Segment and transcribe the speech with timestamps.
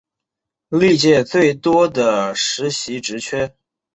[0.69, 3.55] 历届最多的实习职缺